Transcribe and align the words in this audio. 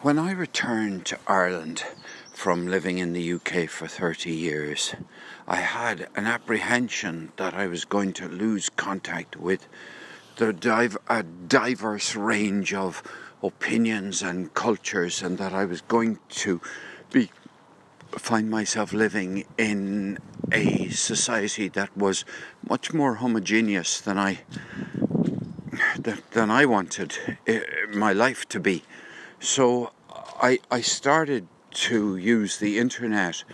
When 0.00 0.16
I 0.16 0.30
returned 0.30 1.06
to 1.06 1.18
Ireland 1.26 1.82
from 2.32 2.68
living 2.68 2.98
in 2.98 3.14
the 3.14 3.32
UK 3.32 3.68
for 3.68 3.88
30 3.88 4.30
years, 4.30 4.94
I 5.48 5.56
had 5.56 6.06
an 6.14 6.24
apprehension 6.24 7.32
that 7.36 7.52
I 7.52 7.66
was 7.66 7.84
going 7.84 8.12
to 8.12 8.28
lose 8.28 8.68
contact 8.68 9.34
with 9.34 9.66
the 10.36 10.52
div- 10.52 10.98
a 11.08 11.24
diverse 11.24 12.14
range 12.14 12.72
of 12.72 13.02
opinions 13.42 14.22
and 14.22 14.54
cultures, 14.54 15.20
and 15.20 15.36
that 15.38 15.52
I 15.52 15.64
was 15.64 15.80
going 15.80 16.20
to 16.46 16.60
be 17.10 17.32
find 18.12 18.48
myself 18.48 18.92
living 18.92 19.46
in 19.58 20.20
a 20.52 20.90
society 20.90 21.66
that 21.70 21.96
was 21.96 22.24
much 22.68 22.94
more 22.94 23.16
homogeneous 23.16 24.00
than 24.00 24.16
I 24.16 24.42
than 26.30 26.52
I 26.52 26.66
wanted 26.66 27.18
eh, 27.48 27.62
my 27.92 28.12
life 28.12 28.48
to 28.50 28.60
be. 28.60 28.84
So 29.40 29.92
I 30.42 30.58
I 30.70 30.80
started 30.80 31.46
to 31.88 32.16
use 32.16 32.58
the 32.58 32.78
internet 32.78 33.44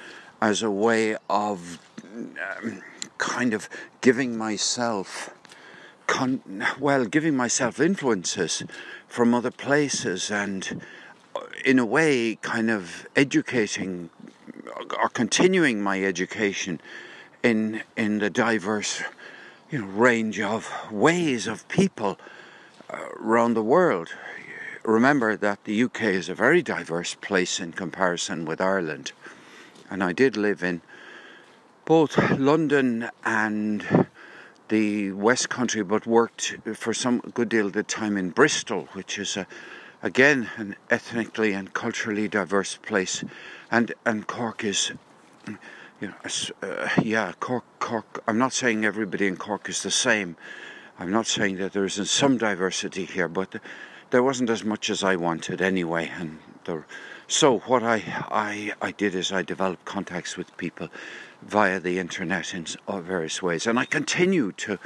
as 0.40 0.62
a 0.62 0.70
way 0.70 1.16
of 1.28 1.78
um, 2.14 2.82
kind 3.18 3.52
of 3.52 3.68
giving 4.00 4.36
myself 4.36 5.30
con- 6.06 6.64
well 6.78 7.04
giving 7.04 7.36
myself 7.36 7.80
influences 7.80 8.62
from 9.08 9.34
other 9.34 9.50
places 9.50 10.30
and 10.30 10.80
uh, 11.36 11.40
in 11.64 11.78
a 11.78 11.84
way 11.84 12.36
kind 12.36 12.70
of 12.70 13.06
educating 13.14 14.10
or 14.98 15.08
continuing 15.08 15.82
my 15.82 16.02
education 16.02 16.80
in 17.42 17.82
in 17.96 18.18
the 18.20 18.30
diverse 18.30 19.02
you 19.70 19.80
know 19.80 19.86
range 19.86 20.40
of 20.40 20.70
ways 20.90 21.46
of 21.46 21.68
people 21.68 22.18
uh, 22.90 23.08
around 23.20 23.54
the 23.54 23.62
world. 23.62 24.08
Remember 24.84 25.34
that 25.34 25.64
the 25.64 25.82
UK 25.84 26.02
is 26.02 26.28
a 26.28 26.34
very 26.34 26.60
diverse 26.60 27.14
place 27.14 27.58
in 27.58 27.72
comparison 27.72 28.44
with 28.44 28.60
Ireland, 28.60 29.12
and 29.88 30.04
I 30.04 30.12
did 30.12 30.36
live 30.36 30.62
in 30.62 30.82
both 31.86 32.18
London 32.32 33.08
and 33.24 34.08
the 34.68 35.12
West 35.12 35.48
Country, 35.48 35.82
but 35.82 36.06
worked 36.06 36.58
for 36.74 36.92
some 36.92 37.20
good 37.32 37.48
deal 37.48 37.66
of 37.68 37.72
the 37.72 37.82
time 37.82 38.18
in 38.18 38.28
Bristol, 38.28 38.88
which 38.92 39.18
is 39.18 39.38
a 39.38 39.46
again 40.02 40.50
an 40.56 40.76
ethnically 40.90 41.54
and 41.54 41.72
culturally 41.72 42.28
diverse 42.28 42.76
place, 42.76 43.24
and 43.70 43.94
and 44.04 44.26
Cork 44.26 44.64
is, 44.64 44.92
you 45.98 46.08
know, 46.08 46.14
uh, 46.62 46.90
yeah, 47.02 47.32
Cork, 47.40 47.64
Cork. 47.78 48.22
I'm 48.28 48.36
not 48.36 48.52
saying 48.52 48.84
everybody 48.84 49.26
in 49.28 49.38
Cork 49.38 49.66
is 49.70 49.82
the 49.82 49.90
same. 49.90 50.36
I'm 50.98 51.10
not 51.10 51.26
saying 51.26 51.56
that 51.56 51.72
there 51.72 51.84
isn't 51.84 52.06
some 52.06 52.38
diversity 52.38 53.04
here, 53.04 53.28
but 53.28 53.60
there 54.10 54.22
wasn't 54.22 54.50
as 54.50 54.64
much 54.64 54.90
as 54.90 55.02
I 55.02 55.16
wanted 55.16 55.60
anyway. 55.60 56.10
And 56.16 56.38
there, 56.64 56.86
so 57.26 57.58
what 57.60 57.82
I, 57.82 58.02
I 58.30 58.72
I 58.80 58.92
did 58.92 59.14
is 59.14 59.32
I 59.32 59.42
developed 59.42 59.84
contacts 59.84 60.36
with 60.36 60.56
people 60.56 60.88
via 61.42 61.80
the 61.80 61.98
internet 61.98 62.54
in 62.54 62.66
various 62.88 63.42
ways, 63.42 63.66
and 63.66 63.78
I 63.78 63.86
continue 63.86 64.52
to 64.52 64.78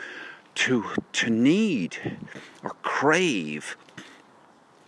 to 0.54 0.84
to 1.12 1.30
need 1.30 2.18
or 2.62 2.70
crave 2.82 3.76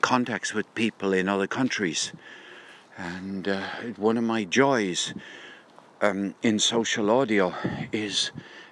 contacts 0.01 0.55
with 0.55 0.75
people 0.75 1.13
in 1.13 1.29
other 1.29 1.47
countries. 1.47 2.13
And 2.97 3.47
uh, 3.47 3.63
one 3.97 4.17
of 4.19 4.25
my 4.25 4.45
joys 4.45 5.15
um, 6.01 6.35
in 6.43 6.59
social 6.59 7.11
audio 7.11 7.55
is 7.93 8.31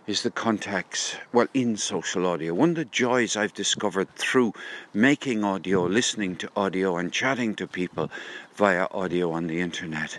is 0.09 0.23
the 0.23 0.31
contacts 0.31 1.17
well 1.33 1.47
in 1.55 1.77
social 1.77 2.27
audio 2.27 2.55
one 2.55 2.71
of 2.71 2.75
the 2.77 2.85
joys 2.87 3.37
i've 3.37 3.55
discovered 3.55 4.09
through 4.17 4.53
making 4.93 5.45
audio 5.45 5.85
listening 5.85 6.35
to 6.35 6.51
audio 6.57 6.97
and 6.97 7.13
chatting 7.13 7.55
to 7.55 7.67
people 7.67 8.11
via 8.57 8.89
audio 8.91 9.31
on 9.31 9.47
the 9.47 9.61
internet 9.61 10.19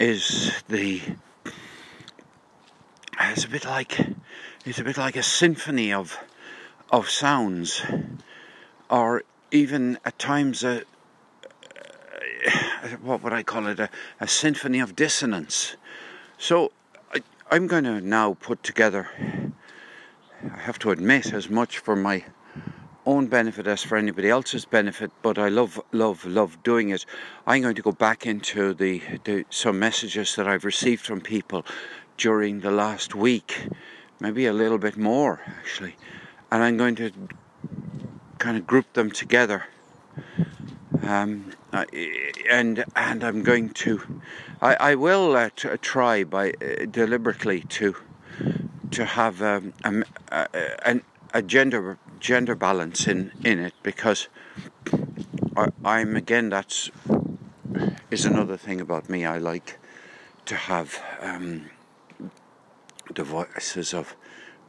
is 0.00 0.52
the 0.68 1.00
it's 3.20 3.44
a 3.44 3.48
bit 3.48 3.64
like 3.64 4.00
it's 4.64 4.78
a 4.78 4.84
bit 4.84 4.96
like 4.96 5.16
a 5.16 5.22
symphony 5.22 5.92
of 5.92 6.18
of 6.90 7.10
sounds 7.10 7.82
or 8.90 9.22
even 9.50 9.98
at 10.04 10.18
times 10.18 10.64
a, 10.64 10.82
what 13.02 13.22
would 13.22 13.32
I 13.32 13.42
call 13.42 13.66
it 13.66 13.80
a, 13.80 13.90
a 14.20 14.28
symphony 14.28 14.80
of 14.80 14.96
dissonance. 14.96 15.76
So 16.38 16.72
I'm 17.50 17.66
going 17.66 17.84
to 17.84 18.02
now 18.02 18.34
put 18.34 18.62
together. 18.62 19.08
I 20.44 20.58
have 20.58 20.78
to 20.80 20.90
admit, 20.90 21.32
as 21.32 21.48
much 21.48 21.78
for 21.78 21.96
my 21.96 22.24
own 23.06 23.28
benefit 23.28 23.66
as 23.66 23.82
for 23.82 23.96
anybody 23.96 24.28
else's 24.28 24.66
benefit, 24.66 25.10
but 25.22 25.38
I 25.38 25.48
love, 25.48 25.80
love, 25.90 26.26
love 26.26 26.62
doing 26.62 26.90
it. 26.90 27.06
I'm 27.46 27.62
going 27.62 27.74
to 27.74 27.80
go 27.80 27.92
back 27.92 28.26
into 28.26 28.74
the, 28.74 29.00
the 29.24 29.46
some 29.48 29.78
messages 29.78 30.36
that 30.36 30.46
I've 30.46 30.66
received 30.66 31.06
from 31.06 31.22
people 31.22 31.64
during 32.18 32.60
the 32.60 32.70
last 32.70 33.14
week, 33.14 33.68
maybe 34.20 34.44
a 34.44 34.52
little 34.52 34.78
bit 34.78 34.98
more 34.98 35.40
actually, 35.46 35.96
and 36.52 36.62
I'm 36.62 36.76
going 36.76 36.96
to 36.96 37.10
kind 38.36 38.58
of 38.58 38.66
group 38.66 38.92
them 38.92 39.10
together. 39.10 39.64
Um, 41.02 41.52
and 41.72 42.84
and 42.96 43.24
I'm 43.24 43.42
going 43.42 43.70
to, 43.70 44.20
I, 44.60 44.74
I 44.74 44.94
will 44.94 45.36
uh, 45.36 45.50
t- 45.54 45.68
try 45.80 46.24
by 46.24 46.50
uh, 46.50 46.86
deliberately 46.90 47.60
to 47.62 47.96
to 48.90 49.04
have 49.04 49.42
um, 49.42 49.74
a, 49.84 50.04
a, 50.32 51.00
a, 51.34 51.42
gender 51.42 51.98
gender 52.20 52.54
balance 52.54 53.06
in, 53.06 53.32
in 53.44 53.58
it 53.58 53.74
because 53.82 54.28
I, 55.84 56.00
am 56.00 56.16
again 56.16 56.48
that's 56.48 56.90
is 58.10 58.24
another 58.24 58.56
thing 58.56 58.80
about 58.80 59.10
me. 59.10 59.26
I 59.26 59.38
like 59.38 59.78
to 60.46 60.56
have 60.56 61.02
um, 61.20 61.66
the 63.14 63.24
voices 63.24 63.92
of 63.92 64.16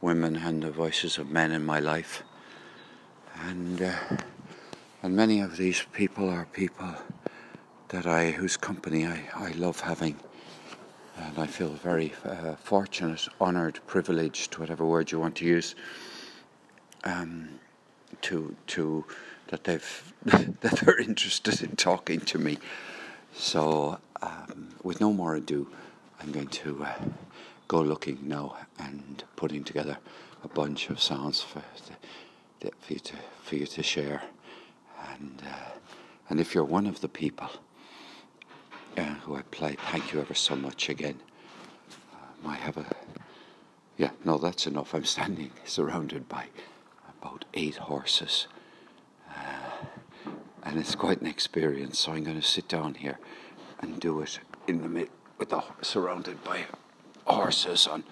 women 0.00 0.36
and 0.36 0.62
the 0.62 0.70
voices 0.70 1.18
of 1.18 1.30
men 1.30 1.50
in 1.50 1.64
my 1.64 1.80
life 1.80 2.22
and 3.42 3.80
uh, 3.80 3.96
and 5.02 5.16
many 5.16 5.40
of 5.40 5.56
these 5.56 5.82
people 5.92 6.28
are 6.28 6.46
people 6.46 6.94
that 7.88 8.06
I 8.06 8.30
whose 8.30 8.56
company 8.56 9.06
I, 9.06 9.24
I 9.34 9.50
love 9.52 9.80
having 9.80 10.16
and 11.16 11.38
I 11.38 11.46
feel 11.46 11.68
very 11.68 12.12
uh, 12.24 12.54
fortunate, 12.56 13.28
honoured, 13.40 13.80
privileged, 13.86 14.58
whatever 14.58 14.84
word 14.86 15.10
you 15.10 15.20
want 15.20 15.36
to 15.36 15.44
use, 15.44 15.74
um, 17.04 17.48
to 18.22 18.54
to 18.68 19.04
that 19.48 19.64
they've 19.64 20.12
that 20.24 20.80
they're 20.80 21.00
interested 21.00 21.62
in 21.62 21.76
talking 21.76 22.20
to 22.20 22.38
me. 22.38 22.58
So, 23.34 23.98
um, 24.22 24.68
with 24.82 25.00
no 25.00 25.12
more 25.12 25.36
ado, 25.36 25.68
I'm 26.20 26.32
going 26.32 26.48
to 26.48 26.84
uh, 26.84 26.94
go 27.68 27.80
looking 27.80 28.18
now 28.22 28.56
and 28.78 29.22
putting 29.36 29.64
together 29.64 29.98
a 30.42 30.48
bunch 30.48 30.90
of 30.90 31.00
sounds 31.00 31.40
for 31.40 31.62
the, 32.60 32.70
for 32.80 32.92
you 32.94 32.98
to 33.00 33.14
for 33.42 33.56
you 33.56 33.66
to 33.66 33.82
share, 33.82 34.22
and 35.14 35.42
uh, 35.46 35.70
and 36.28 36.40
if 36.40 36.54
you're 36.54 36.64
one 36.64 36.86
of 36.86 37.00
the 37.00 37.08
people 37.08 37.50
uh, 38.96 39.02
who 39.02 39.34
I 39.36 39.42
play, 39.42 39.76
thank 39.90 40.12
you 40.12 40.20
ever 40.20 40.34
so 40.34 40.54
much 40.54 40.88
again. 40.88 41.18
Um, 42.12 42.50
I 42.50 42.54
have 42.56 42.76
a 42.76 42.86
yeah 43.96 44.10
no 44.24 44.38
that's 44.38 44.66
enough. 44.66 44.94
I'm 44.94 45.04
standing 45.04 45.50
surrounded 45.64 46.28
by 46.28 46.46
about 47.20 47.44
eight 47.54 47.76
horses, 47.76 48.46
uh, 49.34 49.86
and 50.62 50.78
it's 50.78 50.94
quite 50.94 51.20
an 51.20 51.26
experience. 51.26 51.98
So 51.98 52.12
I'm 52.12 52.24
going 52.24 52.40
to 52.40 52.46
sit 52.46 52.68
down 52.68 52.94
here 52.94 53.18
and 53.80 54.00
do 54.00 54.20
it 54.20 54.40
in 54.66 54.82
the 54.82 54.88
mid 54.88 55.10
with 55.38 55.50
the 55.50 55.62
surrounded 55.82 56.42
by 56.44 56.66
horses 57.26 57.86
on 57.86 58.04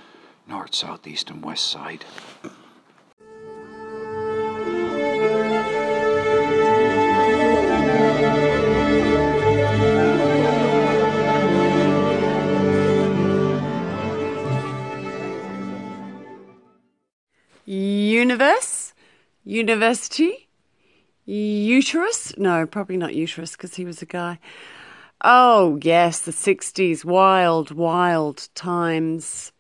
north, 0.47 0.75
south, 0.75 1.07
east, 1.07 1.31
and 1.31 1.45
west 1.45 1.65
side. 1.65 2.05
University? 19.49 20.47
Uterus? 21.25 22.37
No, 22.37 22.67
probably 22.67 22.99
not 22.99 23.15
uterus 23.15 23.53
because 23.53 23.77
he 23.77 23.85
was 23.87 24.03
a 24.03 24.07
guy. 24.07 24.39
Oh, 25.25 25.79
yes, 25.83 26.21
the 26.21 26.33
60s. 26.33 27.03
Wild, 27.03 27.71
wild 27.71 28.51
times. 28.55 29.53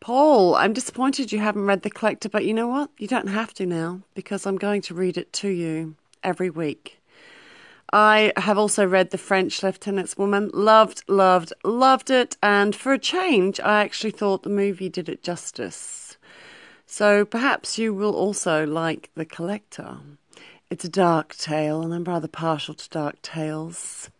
Paul, 0.00 0.56
I'm 0.56 0.72
disappointed 0.72 1.30
you 1.30 1.38
haven't 1.38 1.64
read 1.64 1.82
The 1.82 1.90
Collector, 1.90 2.28
but 2.28 2.44
you 2.44 2.52
know 2.52 2.66
what? 2.66 2.90
You 2.98 3.06
don't 3.06 3.28
have 3.28 3.54
to 3.54 3.66
now 3.66 4.00
because 4.14 4.46
I'm 4.46 4.56
going 4.56 4.82
to 4.82 4.94
read 4.94 5.16
it 5.16 5.32
to 5.34 5.48
you 5.48 5.94
every 6.24 6.50
week. 6.50 7.00
I 7.92 8.32
have 8.36 8.58
also 8.58 8.84
read 8.84 9.10
The 9.10 9.18
French 9.18 9.62
Lieutenant's 9.62 10.18
Woman. 10.18 10.50
Loved, 10.52 11.04
loved, 11.06 11.52
loved 11.62 12.10
it. 12.10 12.36
And 12.42 12.74
for 12.74 12.92
a 12.92 12.98
change, 12.98 13.60
I 13.60 13.84
actually 13.84 14.10
thought 14.10 14.42
the 14.42 14.48
movie 14.48 14.88
did 14.88 15.08
it 15.08 15.22
justice. 15.22 16.03
So 16.86 17.24
perhaps 17.24 17.78
you 17.78 17.94
will 17.94 18.14
also 18.14 18.66
like 18.66 19.10
The 19.14 19.24
Collector. 19.24 19.98
It's 20.70 20.84
a 20.84 20.88
dark 20.88 21.36
tale, 21.36 21.82
and 21.82 21.92
I'm 21.94 22.04
rather 22.04 22.28
partial 22.28 22.74
to 22.74 22.88
dark 22.88 23.20
tales. 23.22 24.10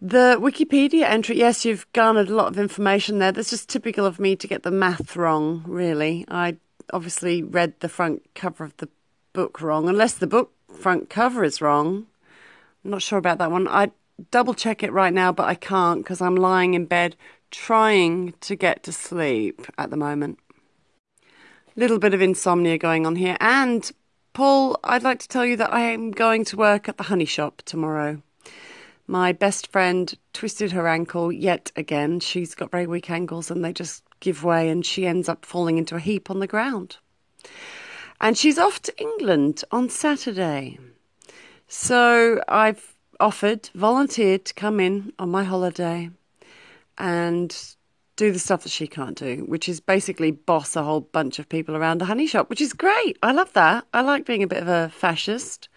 The 0.00 0.36
Wikipedia 0.40 1.04
entry, 1.04 1.38
yes, 1.38 1.64
you've 1.64 1.90
garnered 1.92 2.28
a 2.28 2.34
lot 2.34 2.48
of 2.48 2.58
information 2.58 3.18
there. 3.18 3.32
That's 3.32 3.50
just 3.50 3.68
typical 3.68 4.06
of 4.06 4.20
me 4.20 4.36
to 4.36 4.46
get 4.46 4.62
the 4.62 4.70
math 4.70 5.16
wrong, 5.16 5.64
really. 5.66 6.24
I 6.28 6.56
obviously 6.92 7.42
read 7.42 7.80
the 7.80 7.88
front 7.88 8.22
cover 8.34 8.64
of 8.64 8.76
the 8.76 8.88
book 9.32 9.60
wrong, 9.60 9.88
unless 9.88 10.14
the 10.14 10.26
book 10.26 10.52
front 10.72 11.10
cover 11.10 11.42
is 11.42 11.60
wrong. 11.60 12.06
I'm 12.84 12.92
not 12.92 13.02
sure 13.02 13.18
about 13.18 13.38
that 13.38 13.50
one. 13.50 13.66
I 13.66 13.90
double 14.30 14.54
check 14.54 14.82
it 14.82 14.92
right 14.92 15.12
now, 15.12 15.32
but 15.32 15.48
I 15.48 15.54
can't 15.54 16.02
because 16.02 16.20
I'm 16.20 16.36
lying 16.36 16.74
in 16.74 16.86
bed 16.86 17.16
trying 17.50 18.34
to 18.40 18.54
get 18.54 18.82
to 18.84 18.92
sleep 18.92 19.66
at 19.78 19.90
the 19.90 19.96
moment. 19.96 20.38
Little 21.78 22.00
bit 22.00 22.12
of 22.12 22.20
insomnia 22.20 22.76
going 22.76 23.06
on 23.06 23.14
here. 23.14 23.36
And, 23.38 23.88
Paul, 24.32 24.80
I'd 24.82 25.04
like 25.04 25.20
to 25.20 25.28
tell 25.28 25.46
you 25.46 25.56
that 25.58 25.72
I 25.72 25.82
am 25.82 26.10
going 26.10 26.44
to 26.46 26.56
work 26.56 26.88
at 26.88 26.96
the 26.96 27.04
honey 27.04 27.24
shop 27.24 27.62
tomorrow. 27.64 28.20
My 29.06 29.30
best 29.30 29.70
friend 29.70 30.12
twisted 30.32 30.72
her 30.72 30.88
ankle 30.88 31.30
yet 31.30 31.70
again. 31.76 32.18
She's 32.18 32.56
got 32.56 32.72
very 32.72 32.88
weak 32.88 33.08
ankles 33.10 33.48
and 33.48 33.64
they 33.64 33.72
just 33.72 34.02
give 34.18 34.42
way 34.42 34.70
and 34.70 34.84
she 34.84 35.06
ends 35.06 35.28
up 35.28 35.44
falling 35.44 35.78
into 35.78 35.94
a 35.94 36.00
heap 36.00 36.30
on 36.30 36.40
the 36.40 36.48
ground. 36.48 36.96
And 38.20 38.36
she's 38.36 38.58
off 38.58 38.82
to 38.82 39.00
England 39.00 39.62
on 39.70 39.88
Saturday. 39.88 40.80
So 41.68 42.42
I've 42.48 42.96
offered, 43.20 43.70
volunteered 43.72 44.46
to 44.46 44.54
come 44.54 44.80
in 44.80 45.12
on 45.16 45.30
my 45.30 45.44
holiday 45.44 46.10
and 46.98 47.56
do 48.18 48.32
the 48.32 48.38
stuff 48.38 48.64
that 48.64 48.72
she 48.72 48.88
can't 48.88 49.16
do, 49.16 49.44
which 49.46 49.68
is 49.68 49.78
basically 49.78 50.32
boss 50.32 50.74
a 50.74 50.82
whole 50.82 51.00
bunch 51.00 51.38
of 51.38 51.48
people 51.48 51.76
around 51.76 51.98
the 51.98 52.04
honey 52.04 52.26
shop, 52.26 52.50
which 52.50 52.60
is 52.60 52.72
great. 52.72 53.16
I 53.22 53.30
love 53.30 53.52
that. 53.52 53.86
I 53.94 54.02
like 54.02 54.26
being 54.26 54.42
a 54.42 54.48
bit 54.48 54.60
of 54.60 54.68
a 54.68 54.90
fascist. 54.92 55.68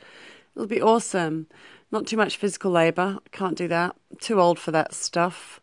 It'll 0.55 0.67
be 0.67 0.81
awesome. 0.81 1.45
Not 1.91 2.07
too 2.07 2.17
much 2.17 2.37
physical 2.37 2.71
labour. 2.71 3.19
Can't 3.31 3.55
do 3.55 3.67
that. 3.67 3.95
Too 4.19 4.41
old 4.41 4.57
for 4.57 4.71
that 4.71 4.95
stuff. 4.95 5.61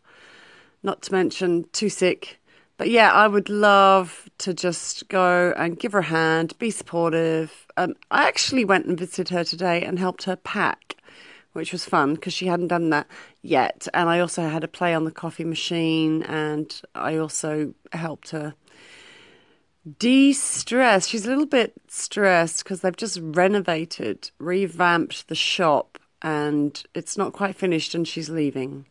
Not 0.81 1.01
to 1.03 1.11
mention 1.11 1.65
too 1.73 1.89
sick. 1.89 2.39
But 2.77 2.89
yeah, 2.89 3.11
I 3.11 3.27
would 3.27 3.49
love 3.49 4.29
to 4.37 4.53
just 4.53 5.09
go 5.09 5.53
and 5.57 5.77
give 5.77 5.91
her 5.91 5.99
a 5.99 6.03
hand, 6.03 6.57
be 6.59 6.71
supportive. 6.71 7.67
Um, 7.75 7.95
I 8.09 8.25
actually 8.25 8.63
went 8.63 8.85
and 8.85 8.97
visited 8.97 9.29
her 9.29 9.43
today 9.43 9.83
and 9.83 9.99
helped 9.99 10.23
her 10.23 10.37
pack 10.37 10.95
which 11.53 11.71
was 11.71 11.85
fun 11.85 12.15
because 12.15 12.33
she 12.33 12.47
hadn't 12.47 12.67
done 12.67 12.89
that 12.89 13.07
yet. 13.41 13.87
And 13.93 14.09
I 14.09 14.19
also 14.19 14.47
had 14.47 14.63
a 14.63 14.67
play 14.67 14.93
on 14.93 15.05
the 15.05 15.11
coffee 15.11 15.45
machine, 15.45 16.23
and 16.23 16.81
I 16.95 17.17
also 17.17 17.73
helped 17.93 18.31
her 18.31 18.55
de 19.97 20.33
stress. 20.33 21.07
She's 21.07 21.25
a 21.25 21.29
little 21.29 21.45
bit 21.45 21.73
stressed 21.87 22.63
because 22.63 22.81
they've 22.81 22.95
just 22.95 23.19
renovated, 23.21 24.31
revamped 24.39 25.27
the 25.27 25.35
shop, 25.35 25.97
and 26.21 26.83
it's 26.93 27.17
not 27.17 27.33
quite 27.33 27.55
finished, 27.55 27.95
and 27.95 28.07
she's 28.07 28.29
leaving. 28.29 28.85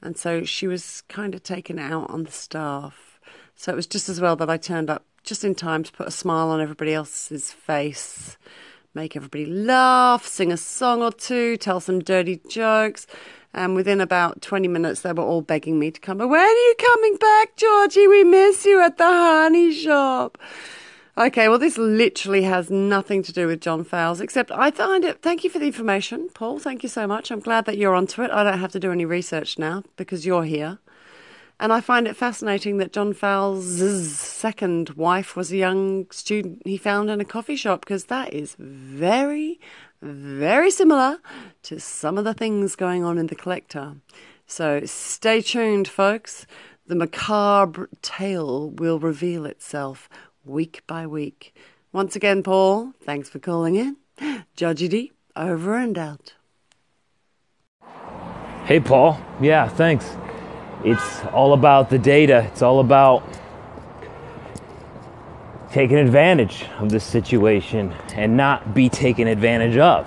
And 0.00 0.16
so 0.16 0.44
she 0.44 0.66
was 0.66 1.02
kind 1.08 1.34
of 1.34 1.42
taken 1.42 1.78
out 1.78 2.08
on 2.08 2.22
the 2.22 2.30
staff. 2.30 3.20
So 3.56 3.72
it 3.72 3.76
was 3.76 3.88
just 3.88 4.08
as 4.08 4.20
well 4.20 4.36
that 4.36 4.48
I 4.48 4.56
turned 4.56 4.88
up 4.88 5.04
just 5.24 5.42
in 5.42 5.56
time 5.56 5.82
to 5.82 5.92
put 5.92 6.06
a 6.06 6.12
smile 6.12 6.48
on 6.50 6.60
everybody 6.60 6.94
else's 6.94 7.50
face 7.52 8.38
make 8.94 9.14
everybody 9.16 9.46
laugh, 9.46 10.26
sing 10.26 10.50
a 10.52 10.56
song 10.56 11.02
or 11.02 11.12
two, 11.12 11.56
tell 11.56 11.80
some 11.80 12.00
dirty 12.00 12.40
jokes. 12.48 13.06
And 13.54 13.74
within 13.74 14.00
about 14.00 14.42
20 14.42 14.68
minutes, 14.68 15.00
they 15.00 15.12
were 15.12 15.22
all 15.22 15.42
begging 15.42 15.78
me 15.78 15.90
to 15.90 16.00
come. 16.00 16.18
When 16.18 16.30
are 16.30 16.46
you 16.46 16.74
coming 16.78 17.16
back, 17.16 17.56
Georgie? 17.56 18.06
We 18.06 18.24
miss 18.24 18.64
you 18.64 18.80
at 18.80 18.98
the 18.98 19.04
honey 19.04 19.72
shop. 19.72 20.38
Okay, 21.16 21.48
well, 21.48 21.58
this 21.58 21.76
literally 21.76 22.42
has 22.42 22.70
nothing 22.70 23.24
to 23.24 23.32
do 23.32 23.48
with 23.48 23.60
John 23.60 23.82
Fowles, 23.82 24.20
except 24.20 24.52
I 24.52 24.70
find 24.70 25.04
it. 25.04 25.20
Thank 25.20 25.42
you 25.42 25.50
for 25.50 25.58
the 25.58 25.66
information, 25.66 26.28
Paul. 26.32 26.60
Thank 26.60 26.84
you 26.84 26.88
so 26.88 27.08
much. 27.08 27.32
I'm 27.32 27.40
glad 27.40 27.64
that 27.64 27.76
you're 27.76 27.94
onto 27.94 28.22
it. 28.22 28.30
I 28.30 28.44
don't 28.44 28.60
have 28.60 28.70
to 28.70 28.78
do 28.78 28.92
any 28.92 29.04
research 29.04 29.58
now 29.58 29.82
because 29.96 30.24
you're 30.24 30.44
here. 30.44 30.78
And 31.58 31.72
I 31.72 31.80
find 31.80 32.06
it 32.06 32.16
fascinating 32.16 32.76
that 32.76 32.92
John 32.92 33.12
Fowles' 33.12 34.16
second 34.16 34.90
wife 34.90 35.34
was 35.34 35.50
a 35.50 35.56
young 35.56 36.08
student 36.12 36.62
he 36.64 36.76
found 36.76 37.10
in 37.10 37.20
a 37.20 37.24
coffee 37.24 37.56
shop 37.56 37.80
because 37.80 38.04
that 38.04 38.32
is 38.32 38.54
very, 38.60 39.58
very 40.02 40.70
similar 40.70 41.18
to 41.64 41.80
some 41.80 42.18
of 42.18 42.24
the 42.24 42.34
things 42.34 42.76
going 42.76 43.04
on 43.04 43.18
in 43.18 43.26
The 43.26 43.34
Collector. 43.34 43.96
So 44.46 44.84
stay 44.84 45.40
tuned, 45.40 45.88
folks. 45.88 46.46
The 46.86 46.94
macabre 46.94 47.88
tale 48.02 48.70
will 48.70 48.98
reveal 48.98 49.44
itself 49.44 50.08
week 50.44 50.82
by 50.86 51.06
week. 51.06 51.54
Once 51.92 52.16
again, 52.16 52.42
Paul, 52.42 52.92
thanks 53.02 53.28
for 53.28 53.38
calling 53.38 53.74
in. 53.74 53.96
Judgy 54.56 54.88
D, 54.88 55.12
over 55.36 55.76
and 55.76 55.98
out. 55.98 56.34
Hey, 58.64 58.80
Paul. 58.80 59.20
Yeah, 59.40 59.68
thanks 59.68 60.16
it's 60.84 61.24
all 61.32 61.52
about 61.52 61.90
the 61.90 61.98
data. 61.98 62.48
It's 62.52 62.62
all 62.62 62.80
about 62.80 63.22
taking 65.70 65.98
advantage 65.98 66.64
of 66.78 66.90
this 66.90 67.04
situation 67.04 67.92
and 68.14 68.36
not 68.36 68.74
be 68.74 68.88
taken 68.88 69.28
advantage 69.28 69.76
of. 69.76 70.06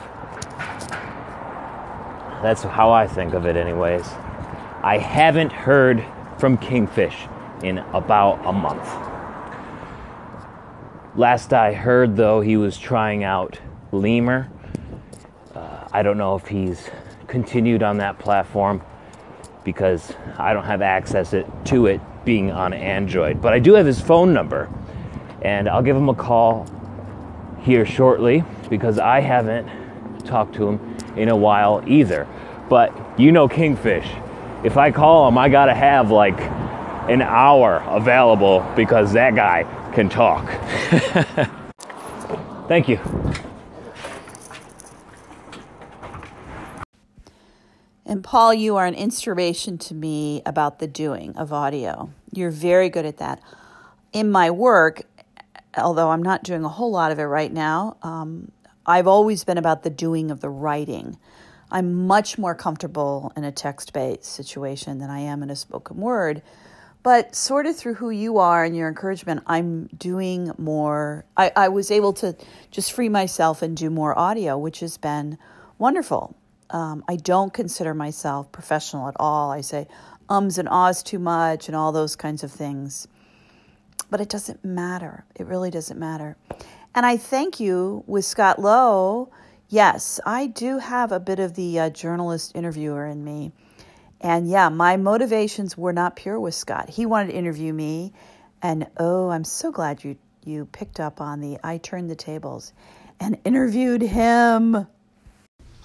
That's 2.41 2.63
how 2.63 2.91
I 2.91 3.05
think 3.05 3.33
of 3.33 3.45
it, 3.45 3.55
anyways. 3.55 4.07
I 4.83 4.97
haven't 4.97 5.51
heard 5.51 6.03
from 6.39 6.57
Kingfish 6.57 7.15
in 7.63 7.77
about 7.93 8.43
a 8.45 8.51
month. 8.51 8.87
Last 11.15 11.53
I 11.53 11.73
heard, 11.73 12.15
though, 12.15 12.41
he 12.41 12.57
was 12.57 12.79
trying 12.79 13.23
out 13.23 13.59
Lemur. 13.91 14.49
Uh, 15.53 15.87
I 15.91 16.01
don't 16.01 16.17
know 16.17 16.35
if 16.35 16.47
he's 16.47 16.89
continued 17.27 17.83
on 17.83 17.97
that 17.97 18.17
platform 18.17 18.81
because 19.63 20.13
I 20.37 20.53
don't 20.53 20.63
have 20.63 20.81
access 20.81 21.35
to 21.65 21.85
it 21.85 22.01
being 22.25 22.51
on 22.51 22.73
Android. 22.73 23.41
But 23.41 23.53
I 23.53 23.59
do 23.59 23.73
have 23.73 23.85
his 23.85 24.01
phone 24.01 24.33
number, 24.33 24.69
and 25.41 25.67
I'll 25.67 25.81
give 25.81 25.95
him 25.95 26.09
a 26.09 26.15
call 26.15 26.67
here 27.61 27.85
shortly 27.85 28.43
because 28.69 28.99
I 28.99 29.21
haven't 29.21 29.67
talked 30.25 30.55
to 30.55 30.67
him 30.67 30.97
in 31.15 31.29
a 31.29 31.35
while 31.35 31.83
either. 31.87 32.27
But 32.69 32.93
you 33.19 33.31
know, 33.31 33.47
Kingfish, 33.47 34.07
if 34.63 34.77
I 34.77 34.91
call 34.91 35.27
him, 35.27 35.37
I 35.37 35.49
gotta 35.49 35.73
have 35.73 36.11
like 36.11 36.39
an 37.09 37.21
hour 37.21 37.83
available 37.87 38.65
because 38.75 39.13
that 39.13 39.35
guy 39.35 39.63
can 39.93 40.09
talk. 40.09 40.47
Thank 42.67 42.87
you. 42.87 42.99
And 48.05 48.23
Paul, 48.23 48.53
you 48.53 48.75
are 48.75 48.85
an 48.85 48.93
inspiration 48.93 49.77
to 49.79 49.93
me 49.93 50.41
about 50.45 50.79
the 50.79 50.87
doing 50.87 51.35
of 51.37 51.53
audio. 51.53 52.11
You're 52.33 52.51
very 52.51 52.89
good 52.89 53.05
at 53.05 53.17
that. 53.17 53.41
In 54.11 54.29
my 54.29 54.51
work, 54.51 55.03
although 55.77 56.09
I'm 56.09 56.23
not 56.23 56.43
doing 56.43 56.63
a 56.63 56.69
whole 56.69 56.91
lot 56.91 57.11
of 57.11 57.19
it 57.19 57.23
right 57.23 57.51
now, 57.51 57.97
um, 58.01 58.51
I've 58.85 59.07
always 59.07 59.43
been 59.43 59.57
about 59.57 59.83
the 59.83 59.89
doing 59.89 60.31
of 60.31 60.41
the 60.41 60.49
writing. 60.49 61.17
I'm 61.71 62.07
much 62.07 62.37
more 62.37 62.55
comfortable 62.55 63.31
in 63.37 63.43
a 63.43 63.51
text 63.51 63.93
based 63.93 64.25
situation 64.25 64.99
than 64.99 65.09
I 65.09 65.19
am 65.19 65.41
in 65.43 65.49
a 65.49 65.55
spoken 65.55 65.97
word. 65.97 66.41
But 67.03 67.35
sort 67.35 67.65
of 67.65 67.75
through 67.75 67.95
who 67.95 68.11
you 68.11 68.37
are 68.37 68.63
and 68.63 68.75
your 68.75 68.87
encouragement, 68.87 69.41
I'm 69.47 69.87
doing 69.87 70.51
more. 70.57 71.25
I, 71.35 71.51
I 71.55 71.67
was 71.69 71.89
able 71.89 72.13
to 72.13 72.35
just 72.69 72.91
free 72.91 73.09
myself 73.09 73.61
and 73.63 73.75
do 73.75 73.89
more 73.89 74.17
audio, 74.17 74.57
which 74.57 74.81
has 74.81 74.97
been 74.97 75.39
wonderful. 75.79 76.35
Um, 76.69 77.03
I 77.07 77.15
don't 77.15 77.53
consider 77.53 77.93
myself 77.93 78.51
professional 78.51 79.07
at 79.07 79.15
all. 79.19 79.49
I 79.51 79.61
say 79.61 79.87
ums 80.29 80.57
and 80.57 80.69
ahs 80.69 81.01
too 81.01 81.19
much 81.19 81.67
and 81.67 81.75
all 81.75 81.91
those 81.91 82.15
kinds 82.15 82.43
of 82.43 82.51
things. 82.51 83.07
But 84.11 84.21
it 84.21 84.29
doesn't 84.29 84.63
matter. 84.63 85.25
It 85.35 85.47
really 85.47 85.71
doesn't 85.71 85.97
matter. 85.97 86.37
And 86.93 87.05
I 87.05 87.17
thank 87.17 87.59
you 87.59 88.03
with 88.05 88.25
Scott 88.25 88.59
Lowe. 88.59 89.31
Yes, 89.69 90.19
I 90.25 90.47
do 90.47 90.77
have 90.77 91.11
a 91.11 91.19
bit 91.19 91.39
of 91.39 91.55
the 91.55 91.79
uh, 91.79 91.89
journalist 91.89 92.51
interviewer 92.53 93.07
in 93.07 93.23
me. 93.23 93.53
And 94.19 94.47
yeah, 94.47 94.69
my 94.69 94.97
motivations 94.97 95.77
were 95.77 95.93
not 95.93 96.15
pure 96.15 96.39
with 96.39 96.53
Scott. 96.53 96.89
He 96.89 97.07
wanted 97.07 97.31
to 97.31 97.37
interview 97.37 97.73
me. 97.73 98.13
And 98.61 98.87
oh, 98.97 99.29
I'm 99.29 99.45
so 99.45 99.71
glad 99.71 100.03
you, 100.03 100.17
you 100.43 100.65
picked 100.65 100.99
up 100.99 101.19
on 101.19 101.41
the 101.41 101.57
I 101.63 101.77
turned 101.77 102.09
the 102.09 102.15
tables 102.15 102.73
and 103.19 103.39
interviewed 103.45 104.01
him. 104.01 104.87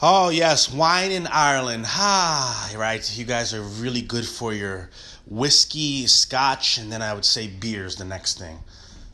Oh, 0.02 0.28
yes, 0.28 0.70
wine 0.70 1.10
in 1.10 1.26
Ireland. 1.26 1.84
Ah, 1.86 2.70
right. 2.76 3.18
You 3.18 3.24
guys 3.24 3.54
are 3.54 3.62
really 3.62 4.02
good 4.02 4.26
for 4.26 4.52
your 4.52 4.90
whiskey, 5.26 6.06
scotch, 6.06 6.76
and 6.76 6.92
then 6.92 7.00
I 7.00 7.14
would 7.14 7.24
say 7.24 7.48
beers 7.48 7.96
the 7.96 8.04
next 8.04 8.38
thing. 8.38 8.58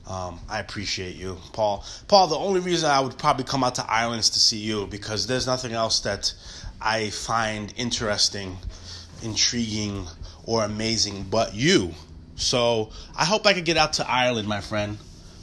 Um, 0.09 0.41
I 0.51 0.59
appreciate 0.59 1.15
you, 1.15 1.39
Paul. 1.53 1.85
Paul, 2.09 2.27
the 2.27 2.37
only 2.37 2.59
reason 2.59 2.91
I 2.91 2.99
would 2.99 3.17
probably 3.17 3.45
come 3.45 3.62
out 3.62 3.77
to 3.77 3.89
Ireland 3.89 4.19
is 4.19 4.31
to 4.31 4.41
see 4.41 4.59
you 4.59 4.89
because 4.89 5.29
there's 5.29 5.47
nothing 5.47 5.73
else 5.73 6.01
that 6.01 6.35
I 6.81 7.11
find 7.11 7.73
interesting, 7.77 8.59
intriguing, 9.23 10.09
or 10.47 10.65
amazing 10.65 11.27
but 11.31 11.55
you. 11.55 11.95
So 12.35 12.91
I 13.17 13.25
hope 13.25 13.47
I 13.47 13.53
could 13.53 13.65
get 13.65 13.77
out 13.77 13.93
to 13.95 14.11
Ireland, 14.11 14.49
my 14.49 14.61
friend. 14.61 14.99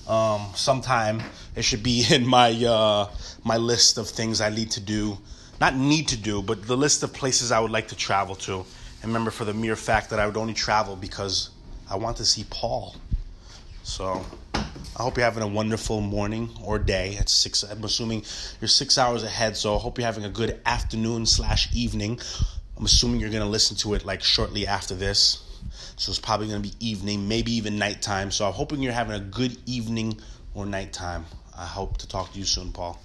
Um, 0.09 0.47
sometime 0.55 1.21
it 1.55 1.61
should 1.61 1.83
be 1.83 2.03
in 2.11 2.25
my 2.25 2.51
uh, 2.65 3.09
my 3.43 3.57
list 3.57 3.97
of 3.97 4.09
things 4.09 4.41
I 4.41 4.49
need 4.49 4.71
to 4.71 4.81
do, 4.81 5.17
not 5.61 5.75
need 5.75 6.07
to 6.09 6.17
do, 6.17 6.41
but 6.41 6.65
the 6.65 6.75
list 6.75 7.03
of 7.03 7.13
places 7.13 7.51
I 7.51 7.59
would 7.59 7.71
like 7.71 7.89
to 7.89 7.95
travel 7.95 8.35
to. 8.47 8.65
And 9.01 9.11
remember, 9.11 9.31
for 9.31 9.45
the 9.45 9.53
mere 9.53 9.75
fact 9.75 10.09
that 10.09 10.19
I 10.19 10.25
would 10.25 10.35
only 10.35 10.53
travel 10.53 10.95
because 10.95 11.51
I 11.89 11.95
want 11.95 12.17
to 12.17 12.25
see 12.25 12.45
Paul. 12.49 12.95
So 13.83 14.25
I 14.53 15.03
hope 15.03 15.15
you're 15.15 15.23
having 15.23 15.43
a 15.43 15.47
wonderful 15.47 16.01
morning 16.01 16.49
or 16.63 16.77
day. 16.79 17.15
At 17.17 17.29
six, 17.29 17.63
I'm 17.63 17.83
assuming 17.83 18.23
you're 18.59 18.67
six 18.67 18.97
hours 18.97 19.23
ahead. 19.23 19.55
So 19.55 19.75
I 19.75 19.79
hope 19.79 19.97
you're 19.97 20.05
having 20.05 20.25
a 20.25 20.29
good 20.29 20.59
afternoon 20.65 21.25
slash 21.25 21.73
evening. 21.73 22.19
I'm 22.77 22.85
assuming 22.85 23.21
you're 23.21 23.29
gonna 23.29 23.45
listen 23.45 23.77
to 23.77 23.93
it 23.93 24.05
like 24.05 24.23
shortly 24.23 24.67
after 24.67 24.95
this. 24.95 25.43
So 25.95 26.11
it's 26.11 26.19
probably 26.19 26.47
gonna 26.47 26.59
be 26.59 26.73
evening, 26.79 27.27
maybe 27.27 27.53
even 27.53 27.77
nighttime. 27.77 28.31
So 28.31 28.45
I'm 28.45 28.53
hoping 28.53 28.81
you're 28.81 28.93
having 28.93 29.15
a 29.15 29.19
good 29.19 29.57
evening 29.65 30.19
or 30.53 30.65
nighttime. 30.65 31.25
I 31.57 31.65
hope 31.65 31.97
to 31.97 32.07
talk 32.07 32.33
to 32.33 32.39
you 32.39 32.45
soon, 32.45 32.71
Paul. 32.71 32.99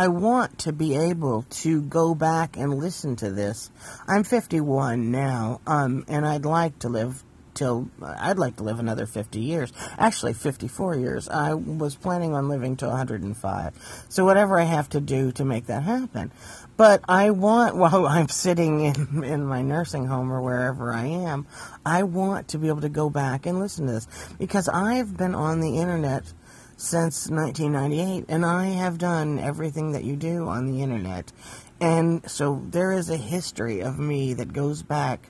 I 0.00 0.06
want 0.06 0.60
to 0.60 0.72
be 0.72 0.94
able 0.94 1.42
to 1.50 1.82
go 1.82 2.14
back 2.14 2.56
and 2.56 2.72
listen 2.74 3.16
to 3.16 3.32
this. 3.32 3.68
I'm 4.06 4.22
51 4.22 5.10
now, 5.10 5.60
um, 5.66 6.04
and 6.06 6.24
I'd 6.24 6.44
like 6.44 6.78
to 6.80 6.88
live 6.88 7.24
till 7.58 7.90
uh, 8.00 8.14
I'd 8.16 8.38
like 8.38 8.56
to 8.56 8.62
live 8.62 8.78
another 8.78 9.04
50 9.04 9.40
years. 9.40 9.72
Actually, 9.98 10.32
54 10.32 10.94
years. 10.94 11.28
I 11.28 11.54
was 11.54 11.96
planning 11.96 12.32
on 12.34 12.48
living 12.48 12.76
to 12.76 12.86
105. 12.86 14.06
So 14.08 14.24
whatever 14.24 14.60
I 14.60 14.64
have 14.64 14.88
to 14.90 15.00
do 15.00 15.32
to 15.32 15.44
make 15.44 15.66
that 15.66 15.82
happen. 15.82 16.30
But 16.76 17.02
I 17.08 17.30
want, 17.30 17.76
while 17.82 18.06
I'm 18.06 18.28
sitting 18.28 18.80
in, 18.84 19.24
in 19.24 19.44
my 19.44 19.62
nursing 19.62 20.06
home 20.06 20.32
or 20.32 20.40
wherever 20.40 20.92
I 20.92 21.06
am, 21.06 21.46
I 21.84 22.04
want 22.04 22.48
to 22.48 22.58
be 22.58 22.68
able 22.68 22.82
to 22.82 22.88
go 22.88 23.10
back 23.10 23.44
and 23.44 23.58
listen 23.58 23.86
to 23.86 23.92
this 23.92 24.08
because 24.38 24.68
I've 24.68 25.16
been 25.16 25.34
on 25.34 25.60
the 25.60 25.78
internet 25.78 26.32
since 26.76 27.28
1998 27.28 28.26
and 28.28 28.46
I 28.46 28.66
have 28.66 28.98
done 28.98 29.40
everything 29.40 29.92
that 29.92 30.04
you 30.04 30.14
do 30.14 30.46
on 30.46 30.66
the 30.66 30.80
internet. 30.80 31.32
And 31.80 32.28
so 32.30 32.62
there 32.70 32.92
is 32.92 33.10
a 33.10 33.16
history 33.16 33.80
of 33.80 33.98
me 33.98 34.34
that 34.34 34.52
goes 34.52 34.82
back 34.82 35.28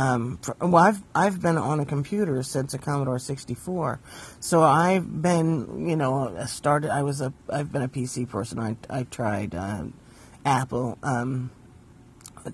um, 0.00 0.38
for, 0.40 0.56
well, 0.60 0.82
I've 0.82 1.02
I've 1.14 1.42
been 1.42 1.58
on 1.58 1.78
a 1.78 1.84
computer 1.84 2.42
since 2.42 2.72
a 2.72 2.78
Commodore 2.78 3.18
64, 3.18 4.00
so 4.40 4.62
I've 4.62 5.20
been 5.20 5.86
you 5.88 5.96
know 5.96 6.42
started. 6.46 6.90
I 6.90 7.02
was 7.02 7.20
a 7.20 7.34
I've 7.50 7.70
been 7.70 7.82
a 7.82 7.88
PC 7.88 8.26
person. 8.26 8.58
I 8.58 8.76
I 8.88 9.02
tried 9.02 9.54
uh, 9.54 9.84
Apple 10.46 10.96
um, 11.02 11.50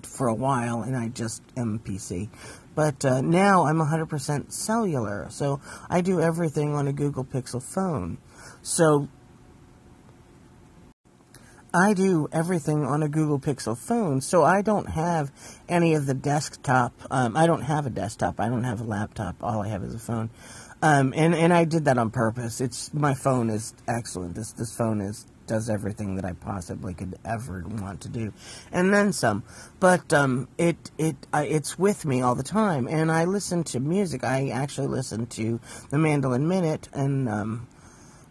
for 0.03 0.27
a 0.27 0.33
while, 0.33 0.81
and 0.81 0.97
I 0.97 1.07
just 1.07 1.41
am 1.55 1.79
PC. 1.79 2.27
But 2.75 3.05
uh, 3.05 3.21
now 3.21 3.65
I'm 3.65 3.77
100% 3.77 4.51
cellular, 4.51 5.27
so 5.29 5.61
I 5.89 6.01
do 6.01 6.19
everything 6.19 6.75
on 6.75 6.87
a 6.87 6.93
Google 6.93 7.23
Pixel 7.23 7.63
phone. 7.63 8.17
So 8.61 9.07
I 11.77 11.93
do 11.93 12.27
everything 12.31 12.83
on 12.83 13.03
a 13.03 13.07
Google 13.07 13.39
Pixel 13.39 13.77
phone, 13.77 14.19
so 14.19 14.43
I 14.43 14.63
don't 14.63 14.89
have 14.89 15.31
any 15.69 15.93
of 15.93 16.07
the 16.07 16.15
desktop. 16.15 16.91
Um, 17.11 17.37
I 17.37 17.45
don't 17.45 17.61
have 17.61 17.85
a 17.85 17.91
desktop. 17.91 18.39
I 18.39 18.49
don't 18.49 18.63
have 18.63 18.81
a 18.81 18.83
laptop. 18.83 19.35
All 19.43 19.61
I 19.61 19.67
have 19.67 19.83
is 19.83 19.93
a 19.93 19.99
phone, 19.99 20.31
um, 20.81 21.13
and 21.15 21.35
and 21.35 21.53
I 21.53 21.65
did 21.65 21.85
that 21.85 21.99
on 21.99 22.09
purpose. 22.09 22.61
It's 22.61 22.91
my 22.95 23.13
phone 23.13 23.51
is 23.51 23.75
excellent. 23.87 24.33
This 24.33 24.53
this 24.53 24.75
phone 24.75 25.01
is 25.01 25.27
does 25.45 25.69
everything 25.69 26.15
that 26.15 26.25
I 26.25 26.33
possibly 26.33 26.95
could 26.95 27.19
ever 27.23 27.63
want 27.67 28.01
to 28.01 28.09
do, 28.09 28.33
and 28.71 28.91
then 28.91 29.13
some. 29.13 29.43
But 29.79 30.11
um, 30.13 30.47
it 30.57 30.89
it 30.97 31.27
uh, 31.31 31.45
it's 31.47 31.77
with 31.77 32.05
me 32.05 32.21
all 32.23 32.33
the 32.33 32.41
time, 32.41 32.87
and 32.87 33.11
I 33.11 33.25
listen 33.25 33.63
to 33.65 33.79
music. 33.79 34.23
I 34.23 34.49
actually 34.49 34.87
listen 34.87 35.27
to 35.27 35.59
the 35.91 35.99
Mandolin 35.99 36.47
Minute 36.47 36.89
and 36.91 37.29
um, 37.29 37.67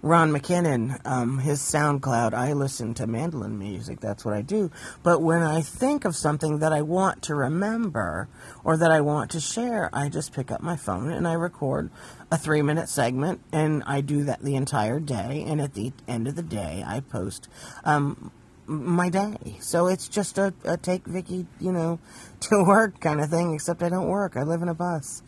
Ron 0.02 0.30
McKinnon, 0.30 1.00
um, 1.06 1.38
his 1.38 1.60
SoundCloud, 1.60 2.34
I 2.34 2.52
listen 2.52 2.94
to 2.94 3.06
mandolin 3.06 3.58
music. 3.58 4.00
That's 4.00 4.24
what 4.24 4.34
I 4.34 4.42
do. 4.42 4.70
But 5.02 5.22
when 5.22 5.42
I 5.42 5.62
think 5.62 6.04
of 6.04 6.14
something 6.14 6.58
that 6.58 6.72
I 6.72 6.82
want 6.82 7.22
to 7.22 7.34
remember 7.34 8.28
or 8.62 8.76
that 8.76 8.90
I 8.90 9.00
want 9.00 9.30
to 9.32 9.40
share, 9.40 9.88
I 9.92 10.08
just 10.08 10.32
pick 10.32 10.50
up 10.50 10.60
my 10.60 10.76
phone 10.76 11.10
and 11.10 11.26
I 11.26 11.32
record 11.32 11.90
a 12.30 12.36
three 12.36 12.62
minute 12.62 12.88
segment 12.88 13.40
and 13.52 13.82
I 13.86 14.02
do 14.02 14.24
that 14.24 14.42
the 14.42 14.54
entire 14.54 15.00
day. 15.00 15.44
And 15.46 15.60
at 15.60 15.74
the 15.74 15.92
end 16.06 16.28
of 16.28 16.36
the 16.36 16.42
day, 16.42 16.84
I 16.86 17.00
post 17.00 17.48
um, 17.84 18.30
my 18.66 19.08
day. 19.08 19.56
So 19.60 19.86
it's 19.86 20.08
just 20.08 20.36
a, 20.36 20.52
a 20.64 20.76
take 20.76 21.06
Vicky, 21.06 21.46
you 21.58 21.72
know, 21.72 21.98
to 22.40 22.62
work 22.62 23.00
kind 23.00 23.20
of 23.20 23.30
thing, 23.30 23.54
except 23.54 23.82
I 23.82 23.88
don't 23.88 24.08
work. 24.08 24.36
I 24.36 24.42
live 24.42 24.62
in 24.62 24.68
a 24.68 24.74
bus. 24.74 25.22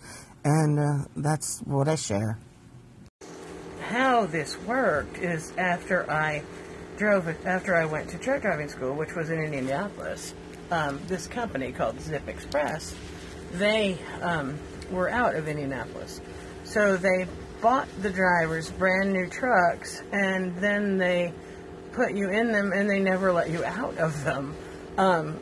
And 0.45 0.79
uh, 0.79 1.09
that's 1.17 1.61
what 1.61 1.89
I 1.89 1.95
share 1.95 2.39
how 3.89 4.27
this 4.27 4.59
worked 4.63 5.19
is 5.19 5.53
after 5.57 6.11
I 6.11 6.43
drove 6.99 7.27
after 7.47 7.75
I 7.75 7.87
went 7.87 8.11
to 8.11 8.19
truck 8.19 8.43
driving 8.43 8.69
school, 8.69 8.95
which 8.95 9.15
was 9.15 9.31
in 9.31 9.43
Indianapolis, 9.43 10.35
um, 10.71 11.01
this 11.07 11.27
company 11.27 11.73
called 11.73 11.99
Zip 12.01 12.29
Express, 12.29 12.95
they 13.53 13.99
um, 14.21 14.59
were 14.91 15.09
out 15.09 15.35
of 15.35 15.49
Indianapolis. 15.49 16.21
So 16.65 16.99
they 16.99 17.27
bought 17.63 17.89
the 18.03 18.11
drivers 18.11 18.71
brand 18.71 19.13
new 19.13 19.27
trucks 19.27 20.03
and 20.13 20.55
then 20.57 20.99
they 20.99 21.33
put 21.93 22.15
you 22.15 22.29
in 22.29 22.53
them 22.53 22.73
and 22.73 22.91
they 22.91 23.01
never 23.01 23.33
let 23.33 23.49
you 23.49 23.65
out 23.65 23.97
of 23.97 24.23
them. 24.23 24.55
Um, 24.99 25.39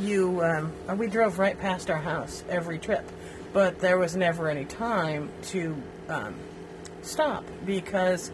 you, 0.00 0.42
um, 0.42 0.98
we 0.98 1.06
drove 1.06 1.38
right 1.38 1.58
past 1.58 1.90
our 1.90 2.00
house 2.00 2.42
every 2.48 2.78
trip, 2.78 3.08
but 3.52 3.78
there 3.78 3.98
was 3.98 4.16
never 4.16 4.48
any 4.48 4.64
time 4.64 5.30
to 5.44 5.80
um, 6.08 6.34
stop 7.04 7.44
because 7.64 8.30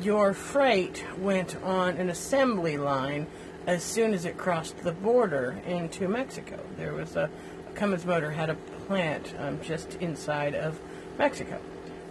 your 0.00 0.34
freight 0.34 1.04
went 1.18 1.56
on 1.62 1.96
an 1.96 2.10
assembly 2.10 2.76
line 2.76 3.26
as 3.66 3.82
soon 3.82 4.12
as 4.12 4.24
it 4.24 4.36
crossed 4.36 4.76
the 4.78 4.92
border 4.92 5.62
into 5.66 6.08
Mexico. 6.08 6.58
There 6.76 6.92
was 6.92 7.16
a 7.16 7.30
Cummins 7.74 8.04
Motor 8.04 8.30
had 8.30 8.50
a 8.50 8.54
plant 8.86 9.34
um, 9.38 9.60
just 9.62 9.94
inside 9.96 10.54
of 10.54 10.80
Mexico. 11.18 11.60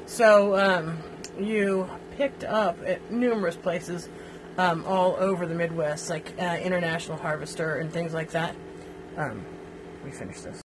So 0.06 0.58
um, 0.58 0.98
you 1.40 1.90
picked 2.18 2.44
up 2.44 2.78
at 2.86 3.12
numerous 3.12 3.56
places 3.56 4.10
um, 4.58 4.84
all 4.86 5.16
over 5.18 5.46
the 5.46 5.56
Midwest, 5.56 6.10
like 6.10 6.34
uh, 6.40 6.58
International 6.62 7.18
Harvester 7.18 7.76
and 7.76 7.92
things 7.92 8.14
like 8.14 8.32
that. 8.32 8.56
Um, 9.18 9.46
we 10.04 10.12
finished 10.12 10.44
this. 10.44 10.63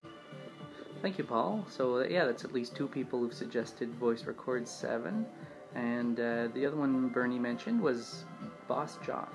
Thank 1.02 1.18
you, 1.18 1.24
Paul. 1.24 1.66
So, 1.68 1.98
uh, 1.98 2.04
yeah, 2.04 2.24
that's 2.24 2.44
at 2.44 2.52
least 2.52 2.76
two 2.76 2.86
people 2.86 3.18
who've 3.18 3.34
suggested 3.34 3.92
Voice 3.96 4.24
Record 4.24 4.68
7. 4.68 5.26
And 5.74 6.20
uh, 6.20 6.46
the 6.54 6.64
other 6.64 6.76
one 6.76 7.08
Bernie 7.08 7.40
mentioned 7.40 7.80
was 7.80 8.24
BossJock. 8.70 9.32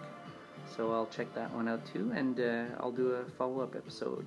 So 0.75 0.93
I'll 0.93 1.07
check 1.07 1.33
that 1.35 1.53
one 1.53 1.67
out 1.67 1.85
too, 1.85 2.11
and 2.13 2.39
uh, 2.39 2.65
I'll 2.79 2.91
do 2.91 3.11
a 3.11 3.25
follow 3.37 3.61
up 3.61 3.75
episode 3.75 4.25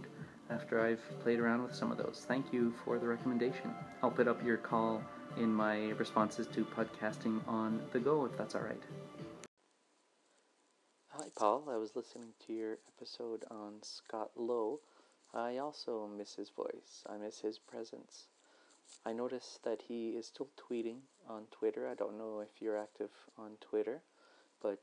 after 0.48 0.84
I've 0.84 1.02
played 1.20 1.38
around 1.38 1.62
with 1.62 1.74
some 1.74 1.92
of 1.92 1.98
those. 1.98 2.24
Thank 2.26 2.52
you 2.52 2.74
for 2.84 2.98
the 2.98 3.06
recommendation. 3.06 3.72
I'll 4.02 4.10
put 4.10 4.26
up 4.26 4.44
your 4.44 4.56
call 4.56 5.02
in 5.36 5.52
my 5.52 5.90
responses 5.90 6.46
to 6.48 6.64
podcasting 6.64 7.40
on 7.46 7.80
the 7.92 8.00
go 8.00 8.24
if 8.24 8.36
that's 8.36 8.54
alright. 8.54 8.82
Hi, 11.08 11.26
Paul. 11.36 11.68
I 11.70 11.76
was 11.76 11.94
listening 11.94 12.32
to 12.46 12.52
your 12.52 12.78
episode 12.96 13.44
on 13.50 13.74
Scott 13.82 14.30
Lowe. 14.36 14.80
I 15.32 15.58
also 15.58 16.08
miss 16.08 16.34
his 16.34 16.50
voice, 16.50 17.04
I 17.08 17.16
miss 17.16 17.40
his 17.40 17.58
presence. 17.58 18.28
I 19.06 19.12
notice 19.12 19.60
that 19.62 19.82
he 19.82 20.10
is 20.10 20.26
still 20.26 20.48
tweeting 20.58 20.98
on 21.28 21.46
Twitter. 21.52 21.88
I 21.88 21.94
don't 21.94 22.18
know 22.18 22.40
if 22.40 22.60
you're 22.60 22.76
active 22.76 23.10
on 23.38 23.52
Twitter, 23.60 24.02
but 24.60 24.80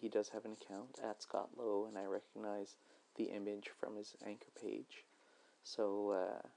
he 0.00 0.08
does 0.08 0.28
have 0.30 0.44
an 0.44 0.52
account 0.52 0.98
at 1.02 1.22
Scott 1.22 1.50
Lowe, 1.56 1.86
and 1.86 1.98
I 1.98 2.04
recognize 2.04 2.76
the 3.16 3.24
image 3.24 3.68
from 3.78 3.96
his 3.96 4.14
anchor 4.24 4.52
page. 4.60 5.04
So 5.62 6.10
uh, 6.10 6.48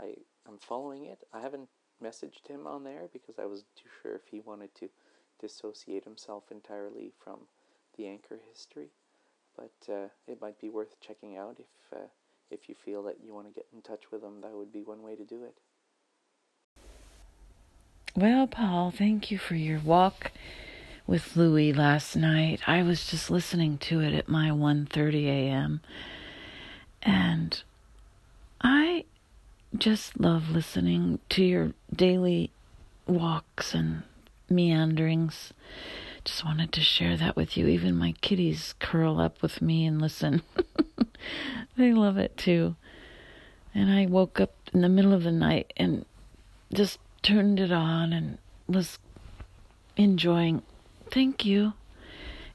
I 0.00 0.14
I'm 0.46 0.58
following 0.58 1.04
it. 1.06 1.24
I 1.32 1.40
haven't 1.40 1.68
messaged 2.02 2.46
him 2.46 2.66
on 2.66 2.84
there 2.84 3.08
because 3.12 3.38
I 3.38 3.46
wasn't 3.46 3.74
too 3.76 3.90
sure 4.00 4.14
if 4.14 4.28
he 4.30 4.40
wanted 4.40 4.74
to 4.76 4.88
dissociate 5.40 6.04
himself 6.04 6.44
entirely 6.50 7.12
from 7.18 7.40
the 7.96 8.06
anchor 8.06 8.38
history. 8.48 8.90
But 9.56 9.92
uh, 9.92 10.08
it 10.26 10.40
might 10.40 10.60
be 10.60 10.70
worth 10.70 11.00
checking 11.00 11.36
out 11.36 11.58
if 11.58 11.98
uh, 11.98 12.06
if 12.50 12.68
you 12.68 12.74
feel 12.84 13.02
that 13.04 13.16
you 13.24 13.34
want 13.34 13.46
to 13.46 13.52
get 13.52 13.66
in 13.72 13.82
touch 13.82 14.10
with 14.10 14.22
them, 14.22 14.40
That 14.42 14.52
would 14.52 14.72
be 14.72 14.82
one 14.82 15.02
way 15.02 15.16
to 15.16 15.24
do 15.24 15.44
it. 15.44 15.54
Well, 18.16 18.46
Paul, 18.46 18.90
thank 18.90 19.30
you 19.30 19.38
for 19.38 19.54
your 19.54 19.78
walk 19.78 20.32
with 21.06 21.36
Louis 21.36 21.72
last 21.72 22.16
night. 22.16 22.60
I 22.66 22.82
was 22.82 23.06
just 23.06 23.30
listening 23.30 23.78
to 23.78 24.00
it 24.00 24.12
at 24.12 24.28
my 24.28 24.50
1:30 24.50 25.26
a.m. 25.26 25.80
and 27.02 27.62
I 28.60 29.04
just 29.76 30.18
love 30.18 30.50
listening 30.50 31.20
to 31.30 31.44
your 31.44 31.72
daily 31.94 32.50
walks 33.06 33.74
and 33.74 34.02
meanderings. 34.50 35.52
Just 36.28 36.44
wanted 36.44 36.72
to 36.72 36.82
share 36.82 37.16
that 37.16 37.36
with 37.36 37.56
you. 37.56 37.68
Even 37.68 37.96
my 37.96 38.12
kitties 38.20 38.74
curl 38.80 39.18
up 39.18 39.40
with 39.40 39.62
me 39.62 39.86
and 39.86 39.98
listen. 39.98 40.42
they 41.78 41.94
love 41.94 42.18
it 42.18 42.36
too. 42.36 42.76
And 43.74 43.90
I 43.90 44.04
woke 44.04 44.38
up 44.38 44.52
in 44.74 44.82
the 44.82 44.90
middle 44.90 45.14
of 45.14 45.22
the 45.22 45.32
night 45.32 45.72
and 45.78 46.04
just 46.70 46.98
turned 47.22 47.58
it 47.58 47.72
on 47.72 48.12
and 48.12 48.36
was 48.66 48.98
enjoying. 49.96 50.60
Thank 51.10 51.46
you. 51.46 51.72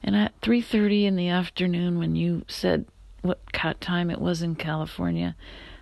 And 0.04 0.14
at 0.14 0.40
3:30 0.40 1.06
in 1.06 1.16
the 1.16 1.28
afternoon 1.28 1.98
when 1.98 2.14
you 2.14 2.44
said 2.46 2.86
what 3.22 3.40
time 3.80 4.08
it 4.08 4.20
was 4.20 4.40
in 4.40 4.54
California, 4.54 5.34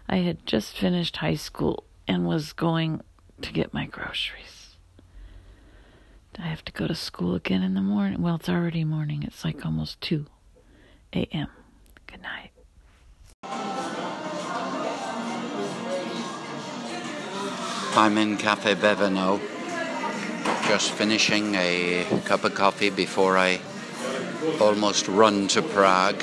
I 0.08 0.16
had 0.16 0.46
just 0.46 0.78
finished 0.78 1.18
high 1.18 1.34
school 1.36 1.84
and 2.08 2.26
was 2.26 2.54
going 2.54 3.02
to 3.42 3.52
get 3.52 3.74
my 3.74 3.84
groceries. 3.84 4.61
I 6.38 6.42
have 6.42 6.64
to 6.64 6.72
go 6.72 6.86
to 6.86 6.94
school 6.94 7.34
again 7.34 7.62
in 7.62 7.74
the 7.74 7.82
morning. 7.82 8.22
Well, 8.22 8.36
it's 8.36 8.48
already 8.48 8.84
morning. 8.84 9.22
It's 9.22 9.44
like 9.44 9.66
almost 9.66 10.00
2 10.00 10.26
a.m. 11.14 11.48
Good 12.06 12.22
night. 12.22 12.50
I'm 17.94 18.16
in 18.16 18.38
Cafe 18.38 18.74
Bevano, 18.76 19.38
just 20.66 20.92
finishing 20.92 21.54
a 21.54 22.06
cup 22.24 22.44
of 22.44 22.54
coffee 22.54 22.88
before 22.88 23.36
I 23.36 23.60
almost 24.58 25.08
run 25.08 25.48
to 25.48 25.60
Prague. 25.60 26.22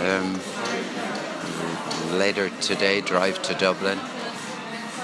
Um, 0.00 0.40
later 2.18 2.50
today, 2.60 3.00
drive 3.00 3.40
to 3.42 3.54
Dublin. 3.54 4.00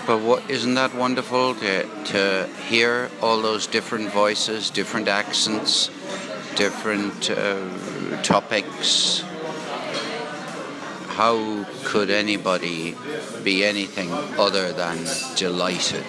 But 0.08 0.20
what 0.22 0.48
isn't 0.48 0.72
that 0.72 0.94
wonderful 0.94 1.54
to, 1.56 2.04
to 2.06 2.48
hear 2.66 3.10
all 3.20 3.42
those 3.42 3.66
different 3.66 4.10
voices, 4.10 4.70
different 4.70 5.06
accents, 5.06 5.88
different 6.56 7.30
uh, 7.30 8.22
topics? 8.22 9.20
How 11.08 11.66
could 11.84 12.08
anybody 12.08 12.96
be 13.44 13.66
anything 13.66 14.10
other 14.38 14.72
than 14.72 14.96
delighted? 15.36 16.06